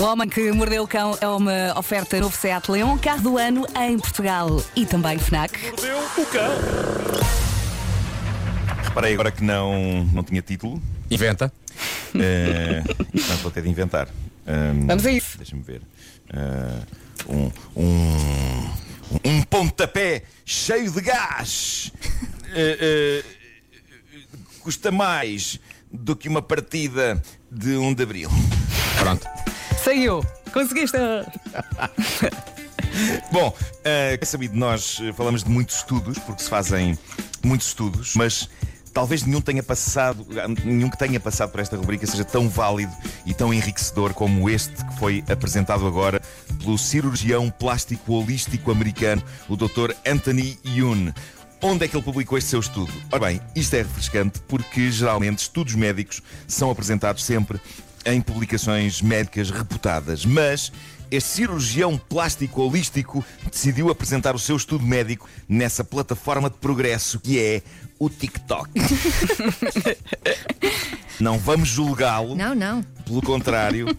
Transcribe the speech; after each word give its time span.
O 0.00 0.02
Homem 0.02 0.26
que 0.26 0.50
Mordeu 0.50 0.84
o 0.84 0.88
Cão 0.88 1.14
é 1.20 1.28
uma 1.28 1.78
oferta 1.78 2.18
novo 2.18 2.34
Seat 2.34 2.70
Leon, 2.70 2.96
carro 2.96 3.20
do 3.20 3.36
ano 3.36 3.66
em 3.78 3.98
Portugal 3.98 4.64
e 4.74 4.86
também 4.86 5.18
FNAC. 5.18 5.52
Mordeu 5.72 5.98
o 5.98 6.26
cão. 6.26 6.50
Reparei 8.82 9.12
agora 9.12 9.30
que 9.30 9.44
não, 9.44 10.02
não 10.10 10.24
tinha 10.24 10.40
título. 10.40 10.82
Inventa. 11.10 11.52
Eh, 12.14 12.82
portanto, 13.12 13.42
vou 13.42 13.50
ter 13.50 13.62
de 13.62 13.68
inventar. 13.68 14.08
Ahm, 14.46 14.86
Vamos 14.86 15.04
a 15.04 15.12
isso. 15.12 15.36
Deixa-me 15.36 15.62
ver. 15.62 15.82
Ah, 16.32 16.80
um, 17.28 17.50
um, 17.76 18.70
um 19.22 19.42
pontapé 19.42 20.22
cheio 20.46 20.90
de 20.90 21.02
gás 21.02 21.92
eh, 22.54 22.78
eh, 22.80 23.24
custa 24.60 24.90
mais 24.90 25.60
do 25.92 26.16
que 26.16 26.26
uma 26.26 26.40
partida 26.40 27.22
de 27.52 27.76
1 27.76 27.92
de 27.92 28.02
abril. 28.02 28.30
Pronto. 28.98 29.39
Saiu. 29.82 30.22
Conseguiste. 30.52 30.98
Bom, 33.32 33.54
eh, 33.84 34.18
é 34.20 34.24
sabido, 34.24 34.56
nós 34.56 34.98
eh, 35.00 35.12
falamos 35.12 35.44
de 35.44 35.50
muitos 35.50 35.76
estudos, 35.76 36.18
porque 36.18 36.42
se 36.42 36.50
fazem 36.50 36.98
muitos 37.42 37.68
estudos, 37.68 38.14
mas 38.14 38.48
talvez 38.92 39.22
nenhum 39.22 39.40
tenha 39.40 39.62
passado, 39.62 40.26
nenhum 40.64 40.90
que 40.90 40.98
tenha 40.98 41.20
passado 41.20 41.50
por 41.50 41.60
esta 41.60 41.76
rubrica 41.76 42.06
seja 42.06 42.24
tão 42.24 42.48
válido 42.48 42.92
e 43.24 43.32
tão 43.32 43.54
enriquecedor 43.54 44.12
como 44.12 44.50
este 44.50 44.84
que 44.84 44.98
foi 44.98 45.24
apresentado 45.30 45.86
agora 45.86 46.20
pelo 46.58 46.76
cirurgião 46.76 47.48
plástico 47.50 48.14
holístico 48.14 48.70
americano, 48.70 49.22
o 49.48 49.56
Dr. 49.56 49.92
Anthony 50.06 50.58
Yoon. 50.66 51.12
Onde 51.62 51.84
é 51.84 51.88
que 51.88 51.94
ele 51.94 52.02
publicou 52.02 52.38
este 52.38 52.50
seu 52.50 52.60
estudo? 52.60 52.92
Ora 53.12 53.26
bem, 53.26 53.40
isto 53.54 53.74
é 53.74 53.78
refrescante 53.78 54.40
porque 54.48 54.90
geralmente 54.90 55.40
estudos 55.40 55.74
médicos 55.74 56.22
são 56.48 56.70
apresentados 56.70 57.22
sempre 57.22 57.60
em 58.04 58.20
publicações 58.20 59.02
médicas 59.02 59.50
reputadas, 59.50 60.24
mas 60.24 60.72
este 61.10 61.28
cirurgião 61.28 61.98
plástico 61.98 62.62
holístico 62.62 63.24
decidiu 63.50 63.90
apresentar 63.90 64.34
o 64.34 64.38
seu 64.38 64.56
estudo 64.56 64.86
médico 64.86 65.28
nessa 65.48 65.82
plataforma 65.82 66.48
de 66.48 66.56
progresso 66.56 67.18
que 67.18 67.38
é 67.38 67.62
o 67.98 68.08
TikTok. 68.08 68.70
Não 71.18 71.38
vamos 71.38 71.68
julgá-lo. 71.68 72.34
Não, 72.34 72.54
não. 72.54 72.82
Pelo 73.04 73.20
contrário, 73.20 73.94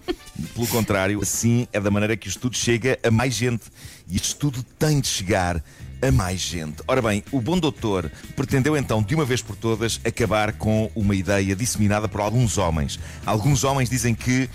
pelo 0.55 0.65
contrário, 0.65 1.21
assim 1.21 1.67
é 1.71 1.79
da 1.79 1.91
maneira 1.91 2.17
que 2.17 2.27
o 2.27 2.31
estudo 2.31 2.57
chega 2.57 2.97
a 3.03 3.11
mais 3.11 3.35
gente. 3.35 3.65
E 4.07 4.15
este 4.15 4.29
estudo 4.29 4.63
tem 4.79 4.99
de 4.99 5.07
chegar 5.07 5.63
a 6.01 6.11
mais 6.11 6.39
gente. 6.39 6.81
Ora 6.87 7.01
bem, 7.01 7.23
o 7.31 7.39
bom 7.41 7.57
doutor 7.59 8.11
pretendeu 8.35 8.75
então, 8.75 9.01
de 9.03 9.13
uma 9.15 9.23
vez 9.25 9.41
por 9.41 9.55
todas, 9.55 9.99
acabar 10.05 10.53
com 10.53 10.89
uma 10.95 11.15
ideia 11.15 11.55
disseminada 11.55 12.07
por 12.09 12.21
alguns 12.21 12.57
homens. 12.57 12.99
Alguns 13.25 13.63
homens 13.63 13.89
dizem 13.89 14.13
que. 14.15 14.49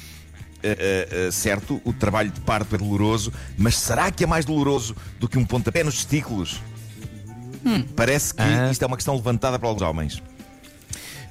eh, 0.63 1.09
eh, 1.29 1.31
certo, 1.31 1.81
o 1.85 1.93
trabalho 1.93 2.31
de 2.31 2.41
parto 2.41 2.75
é 2.75 2.79
doloroso, 2.79 3.33
mas 3.57 3.77
será 3.77 4.11
que 4.11 4.25
é 4.25 4.27
mais 4.27 4.45
doloroso 4.45 4.97
do 5.21 5.29
que 5.29 5.39
um 5.39 5.45
pontapé 5.45 5.85
nos 5.85 5.95
testículos? 5.97 6.61
Parece 7.95 8.33
que 8.35 8.43
Ah. 8.43 8.71
isto 8.71 8.83
é 8.83 8.87
uma 8.87 8.97
questão 8.97 9.15
levantada 9.15 9.59
por 9.59 9.67
alguns 9.67 9.83
homens. 9.83 10.23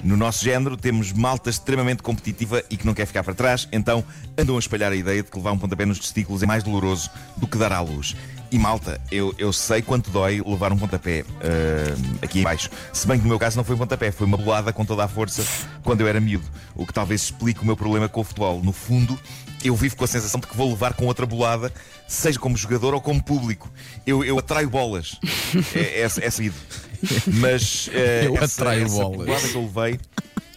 No 0.05 0.15
nosso 0.15 0.45
género 0.45 0.77
temos 0.77 1.11
malta 1.11 1.49
extremamente 1.49 2.03
competitiva 2.03 2.63
e 2.69 2.77
que 2.77 2.85
não 2.85 2.93
quer 2.93 3.07
ficar 3.07 3.23
para 3.23 3.33
trás, 3.33 3.67
então 3.71 4.03
andam 4.37 4.55
a 4.55 4.59
espalhar 4.59 4.91
a 4.91 4.95
ideia 4.95 5.23
de 5.23 5.31
que 5.31 5.35
levar 5.35 5.51
um 5.51 5.57
pontapé 5.57 5.83
nos 5.83 5.97
testículos 5.97 6.43
é 6.43 6.45
mais 6.45 6.61
doloroso 6.61 7.09
do 7.35 7.47
que 7.47 7.57
dar 7.57 7.73
à 7.73 7.81
luz. 7.81 8.15
E 8.51 8.59
malta, 8.59 9.01
eu, 9.11 9.33
eu 9.39 9.51
sei 9.51 9.81
quanto 9.81 10.11
dói 10.11 10.43
levar 10.45 10.71
um 10.71 10.77
pontapé 10.77 11.25
ah, 11.41 11.97
aqui 12.21 12.41
em 12.41 12.43
baixo. 12.43 12.69
Se 12.93 13.07
bem 13.07 13.17
que 13.17 13.23
no 13.23 13.29
meu 13.29 13.39
caso 13.39 13.57
não 13.57 13.63
foi 13.63 13.73
um 13.73 13.79
pontapé, 13.79 14.11
foi 14.11 14.27
uma 14.27 14.37
bolada 14.37 14.71
com 14.71 14.85
toda 14.85 15.03
a 15.03 15.07
força 15.07 15.43
quando 15.83 16.01
eu 16.01 16.07
era 16.07 16.21
miúdo. 16.21 16.45
O 16.75 16.85
que 16.85 16.93
talvez 16.93 17.23
explique 17.23 17.63
o 17.63 17.65
meu 17.65 17.75
problema 17.75 18.07
com 18.07 18.21
o 18.21 18.23
futebol. 18.23 18.61
No 18.63 18.71
fundo, 18.71 19.19
eu 19.63 19.75
vivo 19.75 19.95
com 19.95 20.03
a 20.03 20.07
sensação 20.07 20.39
de 20.39 20.45
que 20.45 20.55
vou 20.55 20.69
levar 20.69 20.93
com 20.93 21.07
outra 21.07 21.25
bolada, 21.25 21.73
seja 22.07 22.37
como 22.37 22.55
jogador 22.55 22.93
ou 22.93 23.01
como 23.01 23.23
público. 23.23 23.71
Eu, 24.05 24.23
eu 24.23 24.37
atraio 24.37 24.69
bolas. 24.69 25.19
É, 25.73 26.01
é, 26.01 26.03
é 26.03 26.29
sabido. 26.29 26.55
Mas 27.27 27.89
eh, 27.93 28.23
Eu 28.25 28.35
essa, 28.37 28.61
atraio 28.61 28.85
essa 28.85 28.95
bolas. 29.01 29.25
bolada 29.25 29.47
que 29.47 29.55
eu 29.55 29.61
levei. 29.73 29.99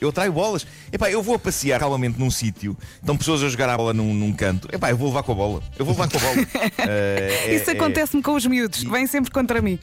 Eu 0.01 0.09
atraio 0.11 0.33
bolas. 0.33 0.65
Epá, 0.93 1.11
eu 1.11 1.21
vou 1.23 1.35
a 1.35 1.39
passear 1.41 1.81
calmamente 1.81 2.21
num 2.21 2.31
sítio, 2.31 2.77
estão 3.01 3.17
pessoas 3.17 3.43
a 3.43 3.49
jogar 3.49 3.69
a 3.69 3.77
bola 3.77 3.93
num, 3.93 4.15
num 4.15 4.33
canto. 4.33 4.69
Epá, 4.73 4.91
eu 4.91 4.97
vou 4.97 5.09
levar 5.09 5.25
com 5.25 5.33
a 5.33 5.35
bola. 5.35 5.63
Eu 5.79 5.85
vou 5.85 5.93
levar 5.95 6.09
com 6.09 6.17
a 6.17 6.21
bola. 6.21 6.47
É- 6.89 7.55
Isso 7.55 7.69
é- 7.71 7.73
acontece-me 7.73 8.23
com 8.23 8.35
os 8.35 8.47
miúdos, 8.47 8.85
que 8.85 8.91
vêm 8.91 9.07
sempre 9.09 9.31
contra 9.33 9.61
mim. 9.61 9.79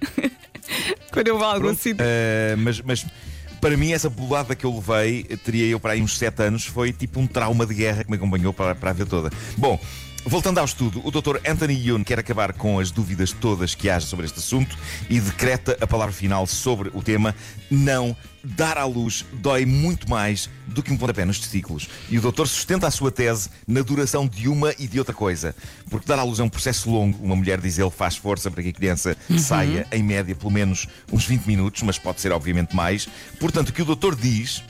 Quando 1.12 1.28
eu 1.28 1.38
vou 1.38 1.46
a 1.46 1.52
algum 1.54 1.66
Pronto, 1.68 1.82
sítio. 1.82 1.98
eh, 2.00 2.56
mas, 2.58 2.80
mas 2.82 3.06
para 3.62 3.76
mim, 3.76 3.92
essa 3.92 4.10
bolada 4.10 4.56
que 4.56 4.66
eu 4.66 4.74
levei, 4.74 5.24
teria 5.44 5.66
eu 5.66 5.80
para 5.80 5.94
aí 5.94 6.02
uns 6.02 6.18
7 6.18 6.44
anos, 6.44 6.66
foi 6.66 6.94
tipo 6.94 7.20
um 7.20 7.28
trauma 7.28 7.66
de 7.66 7.74
guerra 7.74 8.04
que 8.04 8.10
me 8.10 8.16
acompanhou 8.16 8.54
para, 8.54 8.74
para 8.74 8.92
a 8.92 8.94
vida 8.94 9.10
toda. 9.10 9.30
Bom. 9.58 9.78
Voltando 10.28 10.58
ao 10.58 10.66
estudo, 10.66 11.02
o 11.06 11.12
Dr. 11.12 11.38
Anthony 11.48 11.76
Yoon 11.76 12.04
quer 12.04 12.18
acabar 12.18 12.52
com 12.52 12.80
as 12.80 12.90
dúvidas 12.90 13.32
todas 13.32 13.76
que 13.76 13.92
haja 13.92 14.08
sobre 14.08 14.26
este 14.26 14.40
assunto 14.40 14.76
e 15.08 15.20
decreta 15.20 15.78
a 15.80 15.86
palavra 15.86 16.12
final 16.12 16.48
sobre 16.48 16.90
o 16.96 17.04
tema: 17.04 17.36
não 17.70 18.18
dar 18.44 18.76
à 18.76 18.86
luz 18.86 19.24
dói 19.34 19.68
muito 19.68 20.10
mais 20.10 20.50
do 20.66 20.82
que 20.82 20.92
um 20.92 20.98
pontapé 20.98 21.26
nos 21.26 21.38
testículos. 21.38 21.88
E 22.10 22.18
o 22.18 22.22
doutor 22.22 22.48
sustenta 22.48 22.88
a 22.88 22.92
sua 22.92 23.12
tese 23.12 23.52
na 23.68 23.84
duração 23.84 24.28
de 24.28 24.50
uma 24.50 24.74
e 24.80 24.88
de 24.88 24.98
outra 24.98 25.14
coisa. 25.14 25.56
Porque 25.92 26.08
dar 26.08 26.18
à 26.18 26.24
luz 26.24 26.40
é 26.40 26.44
um 26.44 26.50
processo 26.50 26.90
longo. 26.90 27.24
Uma 27.24 27.36
mulher, 27.36 27.62
diz 27.62 27.78
ele, 27.78 27.92
faz 27.92 28.16
força 28.16 28.50
para 28.50 28.64
que 28.64 28.70
a 28.70 28.74
criança 28.74 29.16
saia, 29.38 29.86
em 29.92 30.02
média, 30.02 30.34
pelo 30.34 30.52
menos 30.52 30.88
uns 31.14 31.26
20 31.26 31.46
minutos, 31.46 31.84
mas 31.84 32.00
pode 32.00 32.20
ser, 32.20 32.32
obviamente, 32.32 32.76
mais. 32.76 33.08
Portanto, 33.40 33.70
o 33.70 33.74
que 33.74 33.84
o 33.84 33.86
doutor 33.86 34.16
diz, 34.16 34.64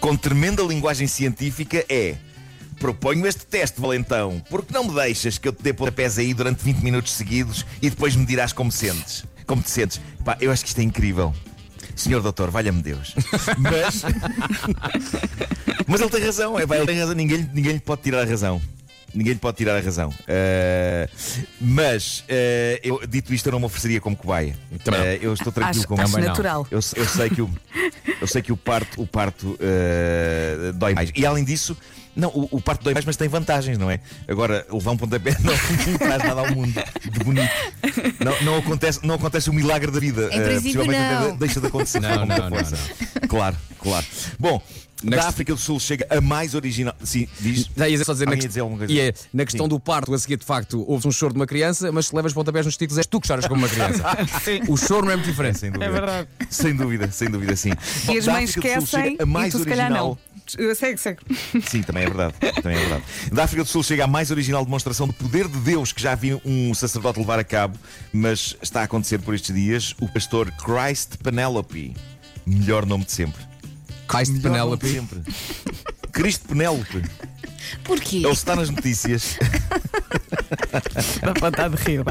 com 0.00 0.16
tremenda 0.16 0.64
linguagem 0.64 1.06
científica, 1.06 1.84
é. 1.88 2.16
Proponho 2.80 3.26
este 3.26 3.44
teste, 3.44 3.78
valentão. 3.78 4.42
Porque 4.48 4.72
não 4.72 4.84
me 4.84 4.94
deixas 4.94 5.36
que 5.36 5.46
eu 5.46 5.52
te 5.52 5.62
dê 5.62 5.70
pontapés 5.70 6.18
aí 6.18 6.32
durante 6.32 6.64
20 6.64 6.78
minutos 6.78 7.12
seguidos 7.12 7.66
e 7.82 7.90
depois 7.90 8.16
me 8.16 8.24
dirás 8.24 8.54
como 8.54 8.72
sentes? 8.72 9.26
Como 9.46 9.60
te 9.62 9.70
sentes? 9.70 10.00
Pá, 10.24 10.38
eu 10.40 10.50
acho 10.50 10.62
que 10.62 10.68
isto 10.68 10.80
é 10.80 10.82
incrível. 10.82 11.34
Senhor 11.94 12.22
doutor, 12.22 12.50
valha-me 12.50 12.80
Deus. 12.82 13.14
Mas. 13.58 14.02
Mas 15.86 16.00
ele 16.00 16.10
tem 16.10 16.24
razão, 16.24 16.58
é, 16.58 16.62
ele 16.62 16.86
tem 16.86 16.98
razão. 16.98 17.14
Ninguém, 17.14 17.50
ninguém 17.52 17.72
lhe 17.74 17.80
pode 17.80 18.00
tirar 18.00 18.22
a 18.22 18.24
razão. 18.24 18.62
Ninguém 19.14 19.34
lhe 19.34 19.38
pode 19.38 19.56
tirar 19.56 19.76
a 19.76 19.80
razão. 19.80 20.12
Eh, 20.26 21.08
mas, 21.60 22.24
eh, 22.28 22.80
eu, 22.82 23.00
dito 23.06 23.32
isto, 23.34 23.46
eu 23.46 23.52
não 23.52 23.60
me 23.60 23.66
ofereceria 23.66 24.00
como 24.00 24.16
cobaia. 24.16 24.56
Também 24.84 25.00
não. 25.00 25.06
Eh, 25.06 25.18
eu 25.22 25.34
estou 25.34 25.52
tranquilo 25.52 25.80
Acho, 25.80 25.88
com 25.88 26.00
acho 26.00 26.18
não. 26.18 26.26
natural. 26.26 26.66
Eu, 26.70 26.80
eu 26.96 27.06
sei 27.06 27.30
que 27.30 27.42
o, 27.42 27.50
eu 28.20 28.26
sei 28.26 28.42
que 28.42 28.52
o 28.52 28.56
parto, 28.56 29.00
o 29.00 29.06
parto 29.06 29.58
dói 30.74 30.94
mais. 30.94 31.10
E 31.14 31.26
além 31.26 31.44
disso, 31.44 31.76
não, 32.14 32.28
o, 32.30 32.48
o 32.52 32.60
parto 32.60 32.84
dói 32.84 32.92
mais, 32.92 33.04
mas 33.04 33.16
tem 33.16 33.28
vantagens, 33.28 33.78
não 33.78 33.90
é? 33.90 34.00
Agora, 34.28 34.66
levar 34.70 34.90
um 34.92 34.96
pontapé 34.96 35.36
não, 35.40 35.52
não 35.92 35.98
traz 35.98 36.22
nada 36.22 36.40
ao 36.40 36.54
mundo 36.54 36.74
de 37.10 37.18
bonito. 37.24 37.50
Não, 38.24 38.42
não, 38.42 38.58
acontece, 38.58 39.00
não 39.04 39.14
acontece 39.14 39.48
o 39.48 39.52
milagre 39.52 39.90
da 39.90 40.00
vida. 40.00 40.28
Em 40.32 40.42
princípio, 40.42 40.80
possivelmente 40.84 41.00
não. 41.00 41.28
até 41.28 41.36
deixa 41.36 41.60
de 41.60 41.66
acontecer 41.66 42.00
Não, 42.00 42.26
não, 42.26 42.36
não, 42.36 42.48
força. 42.48 42.76
Claro, 43.28 43.56
claro. 43.78 44.06
Bom, 44.38 44.62
Na 45.02 45.16
da 45.16 45.28
África 45.28 45.54
do 45.54 45.60
Sul 45.60 45.78
chega 45.80 46.06
a 46.10 46.20
mais 46.20 46.54
original. 46.54 46.94
Sim, 47.02 47.26
diz. 47.40 47.70
Já 47.76 47.88
ia 47.88 48.04
só 48.04 48.12
dizer, 48.12 48.26
na, 48.26 48.32
quest- 48.32 48.48
dizer 48.48 48.60
alguma 48.60 48.78
coisa? 48.78 48.92
e 48.92 49.00
é, 49.00 49.14
na 49.32 49.44
questão 49.44 49.66
Sim. 49.66 49.70
do 49.70 49.80
parto, 49.80 50.12
a 50.12 50.18
seguir, 50.18 50.36
de 50.36 50.44
facto, 50.44 50.84
houve 50.86 51.06
um 51.08 51.12
choro 51.12 51.32
de 51.32 51.38
uma 51.38 51.46
criança, 51.46 51.90
mas 51.92 52.06
se 52.06 52.16
levas 52.16 52.32
pontapés 52.32 52.66
nos 52.66 52.74
testículos, 52.76 52.98
és 52.98 53.06
tu 53.06 53.20
que 53.20 53.26
choras 53.26 53.46
como 53.46 53.60
uma 53.60 53.68
criança. 53.68 54.04
o 54.68 54.76
choro 54.76 55.06
não 55.06 55.12
é 55.12 55.16
muito 55.16 55.28
diferente. 55.28 55.58
Sem 55.58 55.70
dúvida. 55.70 55.90
É 55.90 55.92
verdade. 55.92 56.28
Sem 56.48 56.74
dúvida, 56.76 57.10
sem 57.10 57.30
dúvida, 57.30 57.56
sim. 57.56 57.70
E 58.10 58.18
as 58.18 58.26
mães 58.26 58.50
África 58.50 58.68
do 58.68 58.74
Sul 58.74 58.84
esquecem 58.84 59.10
chega 59.12 59.22
a 59.22 59.26
mais 59.26 59.54
e 59.54 59.56
tu 59.56 59.62
se 59.62 59.68
calhar 59.68 59.86
original. 59.86 60.18
Segue, 60.74 60.98
segue. 60.98 61.20
Sim, 61.64 61.82
também 61.82 62.02
é 62.02 62.06
verdade. 62.06 62.34
Também 62.60 62.76
é 62.76 62.80
verdade. 62.80 63.04
Da 63.32 63.44
África 63.44 63.62
do 63.62 63.68
Sul 63.68 63.84
chega 63.84 64.04
a 64.04 64.06
mais 64.08 64.30
original 64.32 64.64
demonstração 64.64 65.06
do 65.06 65.12
poder 65.12 65.46
de 65.46 65.58
Deus 65.60 65.92
que 65.92 66.02
já 66.02 66.14
vi 66.16 66.40
um 66.44 66.74
sacerdote 66.74 67.20
levar 67.20 67.38
a 67.38 67.44
cabo, 67.44 67.78
mas 68.12 68.56
está 68.60 68.80
a 68.80 68.84
acontecer 68.84 69.18
por 69.20 69.34
estes 69.34 69.54
dias. 69.54 69.94
O 70.00 70.08
pastor 70.08 70.50
Christ 70.52 71.16
Penelope. 71.22 71.94
Melhor 72.44 72.84
nome 72.84 73.04
de 73.04 73.12
sempre. 73.12 73.49
Nome 74.12 74.38
de 74.38 74.40
Penelope. 74.40 74.88
sempre. 74.88 75.22
Cristo 76.12 76.48
Penélope. 76.48 77.02
Porquê? 77.84 78.16
Ele 78.16 78.28
está 78.28 78.56
nas 78.56 78.68
notícias. 78.70 79.36
Para 81.20 81.34
patar 81.34 81.70
de 81.70 81.76
rir. 81.76 82.04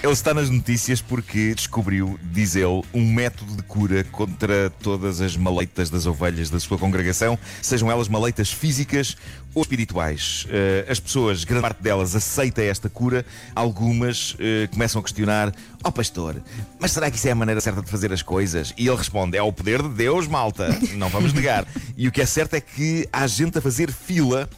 Ele 0.00 0.12
está 0.12 0.32
nas 0.32 0.48
notícias 0.48 1.02
porque 1.02 1.52
descobriu, 1.56 2.18
diz 2.30 2.54
ele, 2.54 2.82
um 2.94 3.12
método 3.12 3.56
de 3.56 3.64
cura 3.64 4.04
contra 4.04 4.70
todas 4.80 5.20
as 5.20 5.36
maleitas 5.36 5.90
das 5.90 6.06
ovelhas 6.06 6.48
da 6.48 6.60
sua 6.60 6.78
congregação, 6.78 7.36
sejam 7.60 7.90
elas 7.90 8.06
maleitas 8.06 8.52
físicas 8.52 9.16
ou 9.52 9.60
espirituais. 9.60 10.46
Eh, 10.50 10.86
as 10.88 11.00
pessoas, 11.00 11.42
grande 11.42 11.62
parte 11.62 11.82
delas, 11.82 12.14
aceita 12.14 12.62
esta 12.62 12.88
cura, 12.88 13.26
algumas 13.56 14.36
eh, 14.38 14.68
começam 14.70 15.00
a 15.00 15.02
questionar: 15.02 15.52
Ó 15.82 15.90
pastor, 15.90 16.40
mas 16.78 16.92
será 16.92 17.10
que 17.10 17.16
isso 17.16 17.26
é 17.26 17.32
a 17.32 17.34
maneira 17.34 17.60
certa 17.60 17.82
de 17.82 17.90
fazer 17.90 18.12
as 18.12 18.22
coisas? 18.22 18.72
E 18.78 18.86
ele 18.86 18.96
responde: 18.96 19.36
É 19.36 19.42
o 19.42 19.52
poder 19.52 19.82
de 19.82 19.88
Deus, 19.88 20.28
malta, 20.28 20.68
não 20.94 21.08
vamos 21.08 21.32
negar. 21.32 21.66
E 21.96 22.06
o 22.06 22.12
que 22.12 22.22
é 22.22 22.26
certo 22.26 22.54
é 22.54 22.60
que 22.60 23.08
há 23.12 23.26
gente 23.26 23.58
a 23.58 23.60
fazer 23.60 23.90
fila 23.90 24.48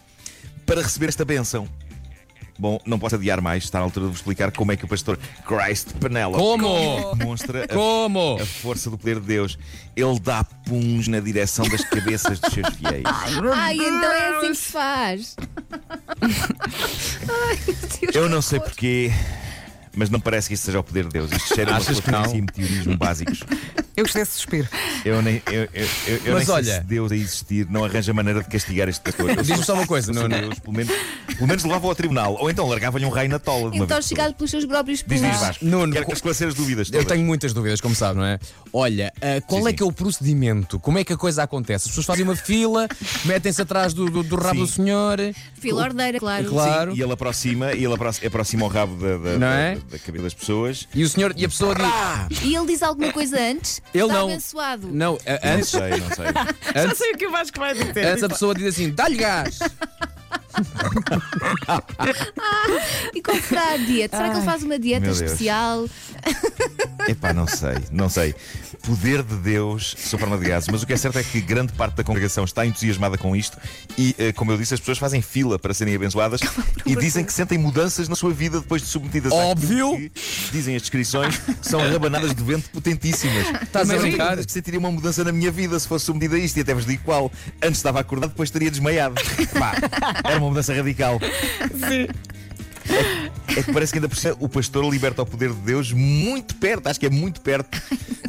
para 0.66 0.82
receber 0.82 1.08
esta 1.08 1.24
bênção. 1.24 1.66
Bom, 2.60 2.78
não 2.84 2.98
posso 2.98 3.14
adiar 3.14 3.40
mais, 3.40 3.64
está 3.64 3.78
na 3.78 3.84
altura 3.84 4.04
de 4.04 4.10
vos 4.12 4.18
explicar 4.20 4.52
como 4.52 4.70
é 4.70 4.76
que 4.76 4.84
o 4.84 4.88
pastor 4.88 5.18
Christ 5.46 5.94
Penelope 5.98 6.36
Como? 6.36 7.14
demonstra 7.16 7.64
a, 7.64 7.68
Como? 7.68 8.36
a 8.38 8.44
força 8.44 8.90
do 8.90 8.98
poder 8.98 9.18
de 9.18 9.26
Deus. 9.26 9.58
Ele 9.96 10.20
dá 10.20 10.44
puns 10.44 11.08
na 11.08 11.20
direção 11.20 11.66
das 11.66 11.82
cabeças 11.86 12.38
dos 12.38 12.52
seus 12.52 12.68
fiéis. 12.76 13.02
Ai, 13.54 13.76
então 13.76 14.12
é 14.12 14.36
assim 14.36 14.48
que 14.48 14.54
se 14.56 14.72
faz. 14.72 15.36
Deus, 18.02 18.14
Eu 18.14 18.28
não 18.28 18.42
sei 18.42 18.60
porquê, 18.60 19.10
mas 19.94 20.08
não 20.10 20.20
parece 20.20 20.48
que 20.48 20.54
isto 20.54 20.64
seja 20.64 20.80
o 20.80 20.84
poder 20.84 21.04
de 21.04 21.10
Deus. 21.10 21.30
Isto 21.32 21.54
cheira 21.54 21.74
a 21.76 21.78
uma 21.78 22.36
e 22.36 22.40
meteorismo 22.40 22.96
básicos. 22.96 23.40
Eu 23.96 24.04
gostei 24.04 24.22
desse 24.22 24.32
suspiro. 24.36 24.68
Eu 25.04 25.20
nem, 25.20 25.42
eu, 25.46 25.62
eu, 25.74 25.86
eu, 26.06 26.16
eu 26.24 26.34
Mas 26.34 26.46
nem 26.46 26.54
olha- 26.56 26.64
sei 26.64 26.74
se 26.74 26.80
Deus 26.86 27.12
a 27.12 27.16
existir 27.16 27.66
não 27.68 27.84
arranja 27.84 28.14
maneira 28.14 28.42
de 28.42 28.48
castigar 28.48 28.88
este 28.88 29.00
pastor. 29.02 29.30
Eu 29.30 29.42
Diz-me 29.42 29.62
só 29.64 29.74
uma 29.74 29.86
coisa, 29.86 30.12
não. 30.12 30.28
Deus, 30.28 30.58
pelo 30.58 30.74
menos, 30.76 30.92
pelo 31.36 31.46
menos 31.48 31.64
levava 31.64 31.86
ao 31.88 31.94
tribunal. 31.94 32.36
Ou 32.40 32.48
então 32.50 32.66
largava-lhe 32.66 33.04
um 33.04 33.10
raio 33.10 33.28
na 33.28 33.38
tola 33.38 33.70
de 33.70 33.76
uma 33.76 33.84
Então, 33.84 34.00
chegado 34.00 34.34
pelos 34.34 34.50
seus 34.50 34.64
próprios 34.64 35.02
todas. 35.02 35.20
Diz, 35.20 35.30
diz, 35.30 35.40
Vasco. 35.40 35.64
Nuno, 35.64 35.92
Quero 35.92 36.12
esclarecer 36.12 36.48
as 36.48 36.54
dúvidas. 36.54 36.88
Eu 36.88 36.92
todas. 36.92 37.06
tenho 37.08 37.26
muitas 37.26 37.52
dúvidas, 37.52 37.80
como 37.80 37.94
sabe, 37.94 38.18
não 38.18 38.24
é? 38.24 38.38
Olha, 38.72 39.12
ah, 39.20 39.40
qual 39.46 39.60
Sim, 39.62 39.66
é 39.66 39.70
sim. 39.70 39.76
que 39.76 39.82
é 39.82 39.86
o 39.86 39.92
procedimento? 39.92 40.78
Como 40.78 40.98
é 40.98 41.04
que 41.04 41.12
a 41.12 41.16
coisa 41.16 41.42
acontece? 41.42 41.84
As 41.84 41.88
pessoas 41.88 42.06
fazem 42.06 42.24
uma 42.24 42.36
fila, 42.36 42.88
metem-se 43.24 43.60
atrás 43.60 43.92
do, 43.92 44.08
do, 44.08 44.22
do 44.22 44.36
rabo 44.36 44.54
Sim. 44.54 44.60
do 44.60 44.66
senhor. 44.66 45.18
Fila 45.60 45.82
ordeira, 45.82 46.18
claro. 46.18 46.44
Claro. 46.48 46.96
E 46.96 47.02
ele 47.02 47.12
aproxima, 47.12 47.72
e 47.72 47.84
ele 47.84 47.92
aproxima, 47.94 48.28
aproxima 48.28 48.64
o 48.64 48.68
rabo 48.68 48.94
da, 48.96 49.16
da, 49.18 49.32
Não 49.32 49.38
da- 49.40 49.54
é? 49.60 49.78
Da 49.90 49.98
cabelo 49.98 50.24
das 50.24 50.34
pessoas. 50.34 50.88
E 50.94 51.02
o 51.02 51.08
senhor 51.08 51.32
e 51.36 51.44
a 51.44 51.48
pessoa 51.48 51.74
diz. 51.74 52.42
E 52.42 52.54
ele 52.54 52.66
diz 52.66 52.82
alguma 52.82 53.12
coisa 53.12 53.38
antes? 53.40 53.80
Ele 53.94 54.04
Está 54.04 54.14
não. 54.14 54.24
abençoado. 54.28 54.88
Não, 54.90 55.18
a- 55.26 55.46
Não 55.46 55.54
antes, 55.54 55.68
sei, 55.68 55.90
não 55.90 56.08
sei. 56.08 56.26
Já 56.74 56.82
antes, 56.84 56.98
sei 56.98 57.12
o 57.12 57.16
que 57.16 57.26
o 57.26 57.30
Vasco 57.30 57.58
vai 57.58 57.74
dizer. 57.74 58.06
antes 58.06 58.22
a 58.24 58.28
pessoa 58.28 58.54
diz 58.54 58.66
assim: 58.66 58.90
dá-lhe 58.90 59.16
gás. 59.16 59.58
E 63.14 63.22
como 63.22 63.40
será 63.42 63.72
a 63.72 63.76
dieta? 63.76 64.16
Será 64.16 64.30
que 64.30 64.36
ele 64.36 64.44
faz 64.44 64.62
uma 64.62 64.78
dieta 64.78 65.00
Meu 65.06 65.14
Deus. 65.14 65.20
especial? 65.20 65.86
Epá, 67.08 67.32
não 67.32 67.46
sei, 67.46 67.76
não 67.90 68.08
sei. 68.08 68.34
Poder 68.82 69.22
de 69.22 69.36
Deus 69.36 69.94
sob 69.98 70.20
forma 70.20 70.38
de 70.38 70.48
gases. 70.48 70.68
Mas 70.70 70.82
o 70.82 70.86
que 70.86 70.92
é 70.92 70.96
certo 70.96 71.18
é 71.18 71.22
que 71.22 71.40
grande 71.40 71.72
parte 71.72 71.94
da 71.96 72.04
congregação 72.04 72.44
está 72.44 72.64
entusiasmada 72.66 73.16
com 73.18 73.34
isto 73.34 73.58
e, 73.98 74.14
eh, 74.18 74.32
como 74.32 74.52
eu 74.52 74.58
disse, 74.58 74.74
as 74.74 74.80
pessoas 74.80 74.98
fazem 74.98 75.22
fila 75.22 75.58
para 75.58 75.72
serem 75.74 75.94
abençoadas 75.94 76.40
e 76.86 76.94
dizem 76.96 77.24
que 77.24 77.32
sentem 77.32 77.58
mudanças 77.58 78.08
na 78.08 78.14
sua 78.14 78.32
vida 78.32 78.60
depois 78.60 78.82
de 78.82 78.88
submetidas 78.88 79.32
Óbvio. 79.32 79.96
que, 79.96 80.12
dizem 80.52 80.76
as 80.76 80.82
descrições, 80.82 81.38
que 81.38 81.68
são 81.68 81.80
rabanadas 81.80 82.34
de 82.34 82.42
vento 82.42 82.70
potentíssimas. 82.70 83.46
Estás 83.62 83.90
a 83.90 83.96
brincar? 83.96 84.36
que 84.36 84.52
sentiria 84.52 84.78
uma 84.78 84.90
mudança 84.90 85.24
na 85.24 85.32
minha 85.32 85.50
vida 85.50 85.78
se 85.78 85.86
fosse 85.86 86.06
submetida 86.06 86.36
a 86.36 86.38
isto 86.38 86.56
e 86.56 86.60
até 86.60 86.74
vos 86.74 86.86
digo 86.86 87.02
qual. 87.04 87.30
Antes 87.62 87.78
estava 87.78 88.00
acordado, 88.00 88.30
depois 88.30 88.48
estaria 88.48 88.70
desmaiado. 88.70 89.14
Pá, 89.58 89.74
era 90.24 90.38
uma 90.38 90.48
mudança 90.48 90.74
radical. 90.74 91.18
Sim. 91.88 92.08
É 93.56 93.62
que 93.62 93.72
parece 93.72 93.92
que 93.92 93.98
ainda 93.98 94.08
por 94.08 94.16
cima 94.16 94.36
o 94.40 94.48
pastor 94.48 94.88
liberta 94.90 95.22
o 95.22 95.26
poder 95.26 95.50
de 95.50 95.60
Deus 95.60 95.92
muito 95.92 96.54
perto, 96.56 96.86
acho 96.88 96.98
que 97.00 97.06
é 97.06 97.10
muito 97.10 97.40
perto 97.40 97.80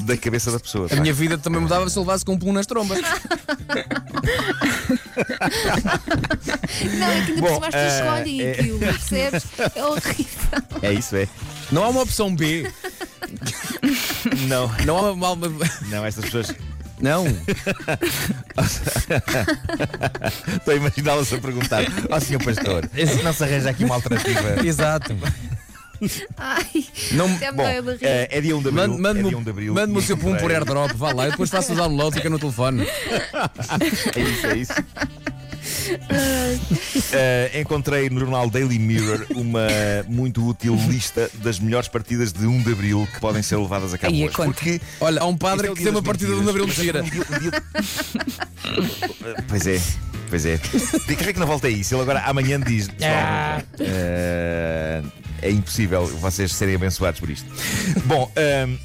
da 0.01 0.18
cabeça 0.18 0.51
da 0.51 0.59
pessoa. 0.59 0.88
A 0.91 0.95
minha 0.95 1.13
vida 1.13 1.38
também 1.38 1.62
mudava 1.62 1.89
se 1.89 1.97
eu 1.97 2.01
levasse 2.03 2.25
com 2.25 2.33
um 2.33 2.38
pulo 2.39 2.53
nas 2.53 2.65
trombas. 2.65 3.00
Não, 6.97 7.07
é 7.07 7.25
que 7.25 7.31
ainda 7.31 7.41
Bom, 7.41 7.47
por 7.47 7.53
cima 7.56 7.68
as 7.68 7.73
pessoas 7.73 7.73
eh, 7.75 8.00
escolhem 8.00 8.41
é- 8.41 8.51
aquilo, 8.51 8.79
percebes? 8.79 9.44
É 9.75 9.85
horrível. 9.85 10.63
É 10.81 10.94
isso, 10.94 11.15
é. 11.15 11.27
Não 11.71 11.83
há 11.83 11.89
uma 11.89 12.01
opção 12.01 12.35
B. 12.35 12.69
Não, 14.47 14.69
Não 14.85 14.97
há 14.97 15.12
uma. 15.12 15.33
uma- 15.33 15.50
não, 15.89 16.06
estas 16.06 16.25
pessoas. 16.25 16.53
Não. 17.00 17.25
Estou 20.57 20.74
a 20.74 20.77
imaginá-las 20.77 21.31
a 21.33 21.38
perguntar: 21.38 21.83
Ó 22.09 22.19
senhor 22.19 22.44
pastor, 22.44 22.89
não 23.24 23.33
se 23.33 23.44
arranja 23.44 23.69
aqui 23.69 23.86
uma 23.86 23.95
alternativa? 23.95 24.56
Exato. 24.65 25.15
Ai, 26.36 26.65
Não- 27.12 27.27
Bom, 27.53 27.63
eh, 28.01 28.27
é 28.31 28.42
dia 28.42 28.57
1 28.57 28.62
de 28.63 28.69
abril. 28.69 28.88
Mande- 28.88 28.95
é 28.95 29.01
Mande-me 29.01 29.30
dia 29.30 29.38
1 29.38 29.44
de 29.44 29.50
abril. 29.51 29.71
o- 29.71 29.75
mande-me 29.75 29.98
o 30.00 30.01
e 30.01 30.03
seu 30.03 30.18
pum 30.18 30.36
por 30.36 30.51
airdrop, 30.51 30.92
vá 30.95 31.13
lá. 31.13 31.25
Eu 31.25 31.31
depois 31.31 31.50
faço 31.51 31.74
o 31.74 31.75
download, 31.75 32.15
fica 32.15 32.27
no 32.30 32.39
telefone. 32.39 32.88
É 34.15 34.19
isso, 34.19 34.48
é 34.48 34.57
isso. 34.57 34.74
Eh, 37.13 37.59
encontrei 37.61 38.09
no 38.09 38.19
jornal 38.19 38.49
Daily 38.49 38.79
Mirror 38.79 39.25
uma 39.31 39.67
muito 40.07 40.45
útil 40.47 40.75
lista 40.88 41.29
das 41.35 41.59
melhores 41.59 41.88
partidas 41.88 42.31
de 42.31 42.45
1 42.45 42.63
de 42.63 42.71
Abril 42.71 43.07
que 43.13 43.19
podem 43.19 43.41
ser 43.43 43.57
levadas 43.57 43.93
a 43.93 43.97
cabo 43.97 44.13
Aí, 44.13 44.25
hoje. 44.25 44.33
conta. 44.35 44.51
Porque 44.51 44.81
Olha, 44.99 45.21
há 45.21 45.25
um 45.25 45.35
padre 45.38 45.67
é 45.69 45.73
que 45.73 45.81
tem 45.81 45.91
uma 45.91 46.01
partida 46.01 46.31
de 46.33 46.39
um 46.39 46.43
mentiras. 46.43 46.61
abril 46.61 46.67
de 46.67 46.81
gira. 46.81 47.03
Pois 49.47 49.67
é, 49.67 49.81
pois 50.29 50.45
é. 50.45 50.57
Quer 50.57 51.23
ver 51.25 51.33
que 51.33 51.39
não 51.39 51.47
volta 51.47 51.67
a 51.67 51.69
isso? 51.69 51.93
Ele 51.93 52.01
agora 52.01 52.21
amanhã 52.21 52.59
diz: 52.59 52.89
Ah. 53.03 53.61
eh, 53.79 55.01
é 55.41 55.51
impossível 55.51 56.05
vocês 56.07 56.53
serem 56.53 56.75
abençoados 56.75 57.19
por 57.19 57.29
isto. 57.29 57.49
Bom, 58.05 58.31
ehm, 58.35 58.75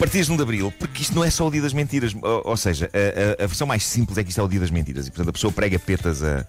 Partidas 0.00 0.26
de 0.28 0.32
1 0.32 0.36
de 0.38 0.42
Abril, 0.42 0.72
porque 0.78 1.02
isto 1.02 1.14
não 1.14 1.22
é 1.22 1.28
só 1.30 1.46
o 1.46 1.50
dia 1.50 1.60
das 1.60 1.74
mentiras. 1.74 2.14
Ou, 2.22 2.42
ou 2.46 2.56
seja, 2.56 2.90
a, 2.94 3.42
a- 3.42 3.44
a 3.44 3.46
versão 3.46 3.66
mais 3.66 3.84
simples 3.84 4.16
é 4.16 4.24
que 4.24 4.30
isto 4.30 4.40
é 4.40 4.42
o 4.44 4.48
dia 4.48 4.58
das 4.58 4.70
mentiras 4.70 5.06
e, 5.06 5.10
portanto, 5.10 5.28
a 5.28 5.32
pessoa 5.32 5.52
prega 5.52 5.78
petas 5.78 6.22
a- 6.22 6.46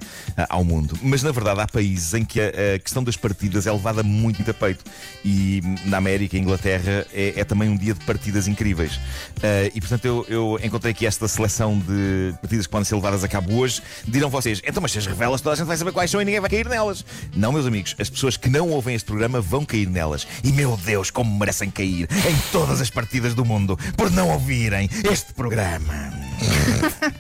ao 0.50 0.64
mundo. 0.64 0.98
Mas, 1.04 1.22
na 1.22 1.32
verdade, 1.34 1.60
há 1.60 1.68
países 1.68 2.14
em 2.14 2.24
que 2.24 2.40
a, 2.40 2.80
questão 2.80 3.04
das 3.04 3.18
partidas 3.18 3.68
é 3.68 3.72
levada 3.72 4.04
muito 4.04 4.50
a 4.50 4.54
peito. 4.54 4.86
E 5.26 5.62
na 5.86 5.98
América 5.98 6.38
Inglaterra 6.38 7.06
é, 7.14 7.34
é 7.36 7.44
também 7.44 7.68
um 7.68 7.76
dia 7.76 7.94
de 7.94 8.00
partidas 8.06 8.48
incríveis. 8.48 8.98
Ah, 9.44 9.70
e, 9.76 9.82
portanto, 9.82 10.06
eu, 10.06 10.26
eu 10.30 10.60
encontrei 10.64 10.92
aqui 10.94 11.06
esta 11.06 11.28
seleção 11.28 11.78
de 11.78 12.34
partidas 12.42 12.66
que 12.66 12.72
podem 12.72 12.86
ser 12.86 12.96
levadas 12.96 13.22
a 13.22 13.28
cabo 13.28 13.54
hoje. 13.56 13.82
Dirão 14.08 14.30
vocês, 14.30 14.62
então, 14.66 14.82
mas 14.82 14.94
se 14.94 14.98
as 15.00 15.06
revelas, 15.06 15.42
toda 15.42 15.54
a 15.54 15.58
gente 15.58 15.68
vai 15.68 15.76
saber 15.76 15.92
quais 15.92 16.10
são 16.10 16.22
e 16.22 16.26
ninguém 16.26 16.40
vai 16.40 16.50
cair 16.50 16.70
nelas. 16.70 17.04
Não, 17.36 17.52
meus 17.52 17.66
amigos, 17.66 17.96
as 18.00 18.10
pessoas 18.10 18.38
que 18.38 18.50
não 18.50 18.70
ouvem 18.70 18.96
este 18.96 19.06
programa 19.06 19.42
vão 19.42 19.66
cair 19.66 19.90
nelas. 19.90 20.26
E, 20.42 20.54
meu 20.54 20.78
Deus, 20.78 21.12
como 21.12 21.38
merecem 21.38 21.70
cair 21.70 22.08
em 22.12 22.36
todas 22.54 22.80
as 22.80 22.90
partidas 22.90 23.34
do 23.34 23.41
mundo 23.46 23.78
por 23.96 24.12
não 24.12 24.30
ouvirem 24.30 24.90
este 25.12 25.34
programa. 25.34 26.12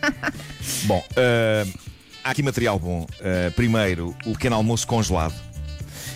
bom, 0.85 1.03
ah, 1.15 1.65
há 2.23 2.31
aqui 2.31 2.43
material 2.43 2.79
bom. 2.79 3.05
Ah, 3.21 3.51
primeiro, 3.55 4.15
o 4.25 4.33
pequeno 4.33 4.55
almoço 4.55 4.87
congelado. 4.87 5.33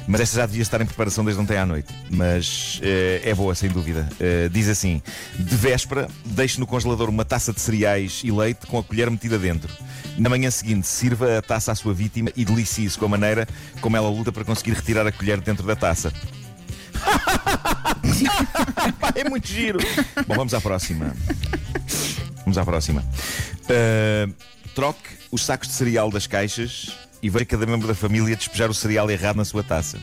Mas 0.08 0.22
esta 0.22 0.38
já 0.38 0.46
devia 0.46 0.62
estar 0.62 0.80
em 0.82 0.86
preparação 0.86 1.26
desde 1.26 1.42
ontem 1.42 1.58
à 1.58 1.66
noite. 1.66 1.94
Mas 2.10 2.80
eh, 2.84 3.22
é 3.24 3.34
boa, 3.34 3.56
sem 3.56 3.70
dúvida. 3.70 4.08
Eh, 4.20 4.50
diz 4.52 4.70
assim: 4.70 5.02
de 5.38 5.56
véspera, 5.56 6.08
deixe 6.26 6.60
no 6.60 6.68
congelador 6.68 7.10
uma 7.10 7.26
taça 7.26 7.52
de 7.52 7.60
cereais 7.60 8.22
e 8.24 8.32
leite 8.32 8.68
com 8.68 8.78
a 8.78 8.84
colher 8.84 9.10
metida 9.10 9.40
dentro. 9.40 9.74
Na 10.18 10.30
manhã 10.30 10.52
seguinte, 10.52 10.88
sirva 10.88 11.40
a 11.40 11.42
taça 11.42 11.72
à 11.72 11.76
sua 11.76 11.94
vítima 11.94 12.30
e 12.36 12.46
delicie-se 12.46 12.98
com 12.98 13.06
a 13.06 13.10
maneira 13.10 13.48
como 13.82 13.98
ela 13.98 14.10
luta 14.10 14.32
para 14.32 14.46
conseguir 14.46 14.74
retirar 14.74 15.08
a 15.08 15.12
colher 15.12 15.42
dentro 15.42 15.66
da 15.66 15.76
taça. 15.76 16.14
é 19.16 19.30
muito 19.30 19.48
giro. 19.48 19.80
Bom, 20.28 20.36
vamos 20.36 20.54
à 20.54 20.62
próxima. 20.62 21.16
Vamos 22.40 22.58
à 22.58 22.66
próxima. 22.66 23.04
Uh, 23.64 24.34
troque 24.76 25.10
os 25.32 25.44
sacos 25.44 25.70
de 25.70 25.74
cereal 25.74 26.12
das 26.12 26.28
caixas 26.28 26.92
e 27.22 27.30
veja 27.30 27.46
cada 27.46 27.66
membro 27.66 27.88
da 27.88 27.96
família 27.96 28.36
despejar 28.36 28.70
o 28.70 28.74
cereal 28.74 29.10
errado 29.10 29.38
na 29.38 29.46
sua 29.46 29.64
taça. 29.64 29.98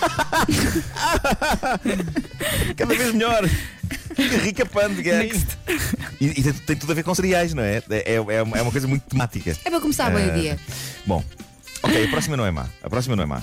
cada 2.76 2.94
vez 2.94 3.12
melhor. 3.12 3.48
Rica 4.42 4.66
pândega. 4.66 5.24
E, 5.24 5.32
e 6.20 6.42
tem, 6.42 6.52
tem 6.52 6.76
tudo 6.76 6.92
a 6.92 6.94
ver 6.94 7.02
com 7.02 7.14
cereais, 7.14 7.54
não 7.54 7.62
é? 7.62 7.82
É, 7.90 8.14
é, 8.14 8.14
é 8.14 8.42
uma 8.42 8.58
é 8.58 8.70
coisa 8.70 8.88
muito 8.88 9.04
temática. 9.04 9.56
É 9.64 9.70
para 9.70 9.80
começar 9.80 10.10
bem 10.10 10.30
o 10.30 10.34
dia. 10.34 10.58
Bom, 11.06 11.24
ok, 11.82 12.04
a 12.04 12.08
próxima 12.08 12.36
não 12.36 12.46
é 12.46 12.50
má. 12.50 12.66
A 12.82 12.90
próxima 12.90 13.14
não 13.14 13.22
é 13.22 13.26
má. 13.26 13.42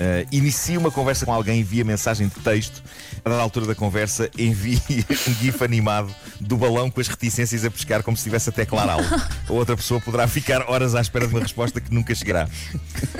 Uh, 0.00 0.26
inicie 0.32 0.78
uma 0.78 0.90
conversa 0.90 1.26
com 1.26 1.32
alguém 1.32 1.62
via 1.62 1.84
mensagem 1.84 2.26
de 2.26 2.34
texto. 2.36 2.82
A 3.22 3.28
dada 3.28 3.42
altura 3.42 3.66
da 3.66 3.74
conversa, 3.74 4.30
envie 4.38 4.80
um 5.28 5.34
gif 5.34 5.62
animado 5.62 6.10
do 6.40 6.56
balão 6.56 6.90
com 6.90 7.02
as 7.02 7.06
reticências 7.06 7.66
a 7.66 7.70
pescar 7.70 8.02
como 8.02 8.16
se 8.16 8.22
estivesse 8.22 8.48
a 8.48 8.52
teclar 8.52 8.88
algo. 8.88 9.06
A 9.46 9.52
outra 9.52 9.76
pessoa 9.76 10.00
poderá 10.00 10.26
ficar 10.26 10.70
horas 10.70 10.94
à 10.94 11.02
espera 11.02 11.26
de 11.26 11.34
uma 11.34 11.42
resposta 11.42 11.82
que 11.82 11.92
nunca 11.92 12.14
chegará. 12.14 12.48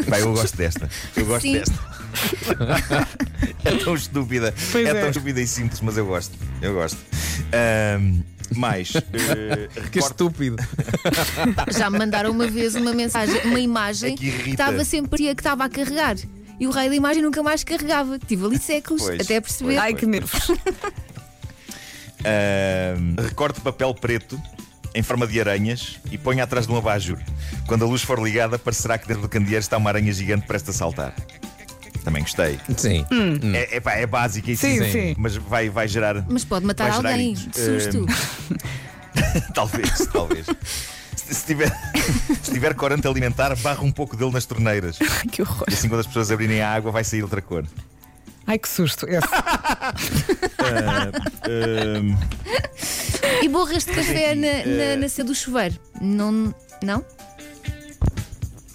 Vai, 0.09 0.23
eu 0.23 0.33
gosto 0.33 0.57
desta. 0.57 0.89
Eu 1.15 1.27
gosto 1.27 1.43
Sim. 1.43 1.53
desta. 1.59 1.75
É 3.63 3.77
tão 3.77 3.95
estúpida. 3.95 4.55
É, 4.75 4.83
é. 4.83 4.95
tão 4.95 5.11
estúpida 5.11 5.41
e 5.41 5.47
simples, 5.47 5.81
mas 5.83 5.97
eu 5.99 6.07
gosto. 6.07 6.35
Eu 6.63 6.73
gosto. 6.73 6.97
Ahm, 7.53 8.23
mais. 8.57 8.93
eh, 9.13 9.69
Que 9.75 9.81
recorte- 9.81 9.99
estúpido. 9.99 10.57
Já 11.77 11.91
me 11.91 11.99
mandaram 11.99 12.31
uma 12.31 12.47
vez 12.47 12.75
uma 12.75 12.93
mensagem, 12.95 13.39
uma 13.45 13.61
imagem 13.61 14.15
É 14.15 14.17
que 14.17 14.51
estava 14.51 14.83
sempre 14.85 15.19
que 15.19 15.41
estava 15.41 15.65
a 15.65 15.69
carregar. 15.69 16.17
E 16.61 16.67
o 16.67 16.71
raio 16.71 16.91
da 16.91 16.97
imagem 16.97 17.23
nunca 17.23 17.43
mais 17.43 17.65
carregava. 17.65 18.19
Tive 18.19 18.45
ali 18.45 18.59
séculos 18.59 19.03
Pois, 19.03 19.19
até 19.21 19.41
perceber. 19.41 19.79
Ai, 19.79 19.95
que 19.95 20.05
nervos. 20.05 20.51
Ahm, 22.23 23.17
recorte 23.19 23.63
papel 23.63 23.95
preto 23.95 24.39
em 24.95 25.03
forma 25.03 25.27
de 25.27 25.41
aranhas 25.41 25.99
e 26.13 26.19
ponha 26.19 26.45
atrás 26.45 26.67
de 26.67 26.73
um 26.73 26.77
abajur. 26.77 27.19
Quando 27.67 27.85
a 27.85 27.89
luz 27.89 28.03
for 28.03 28.23
ligada, 28.23 28.59
parecerá 28.59 28.99
que 28.99 29.09
dentro 29.09 29.23
do 29.23 29.29
candeeiro 29.29 29.61
está 29.61 29.79
uma 29.79 29.89
aranha 29.89 30.13
gigante 30.13 30.47
prestes 30.47 30.75
a 30.75 30.79
saltar. 30.79 31.15
Também 32.05 32.23
gostei. 32.23 32.59
Sim. 32.77 33.07
É, 33.55 33.77
epá, 33.77 33.93
é 33.93 34.07
básico 34.07 34.51
e 34.51 34.57
Sim, 34.57 34.73
simples, 34.73 34.93
sim. 34.93 35.15
mas 35.17 35.37
vai, 35.37 35.71
vai 35.71 35.89
gerar. 35.89 36.25
Mas 36.29 36.45
pode 36.45 36.67
matar 36.67 36.89
Vai 36.91 36.97
gerar 36.97 37.11
alguém 37.11 37.33
de 37.35 37.59
susto. 37.59 38.07
talvez, 39.55 40.07
talvez. 40.13 40.47
Se, 41.31 41.47
tiver, 41.47 41.71
se 42.43 42.53
tiver 42.53 42.75
corante 42.75 43.07
alimentar, 43.07 43.55
barra 43.57 43.83
um 43.83 43.93
pouco 43.93 44.17
dele 44.17 44.33
nas 44.33 44.45
torneiras. 44.47 44.99
Ai, 45.01 45.27
que 45.31 45.43
horror. 45.43 45.65
E 45.71 45.75
assim, 45.75 45.89
quando 45.89 46.01
as 46.01 46.07
pessoas 46.07 46.31
abrirem 46.31 46.61
a 46.61 46.73
água, 46.75 46.91
vai 46.91 47.05
sair 47.05 47.23
outra 47.23 47.41
cor. 47.41 47.65
Ai, 48.47 48.59
que 48.59 48.69
susto. 48.69 49.07
Esse. 49.09 49.27
Ahm, 51.49 52.17
E 53.43 53.49
borras 53.49 53.85
de 53.85 53.93
café 53.93 54.31
aqui, 54.33 54.41
na, 54.41 54.47
eh, 54.47 54.95
na, 54.97 55.03
na 55.03 55.09
cena 55.09 55.29
do 55.29 55.35
chuveiro. 55.35 55.75
Não. 56.01 56.55
Não? 56.83 57.05